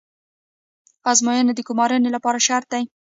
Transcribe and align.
ازموینه 1.11 1.51
د 1.55 1.59
ګمارنې 1.67 2.09
لپاره 2.15 2.39
شرط 2.47 2.67
ده 2.71 2.79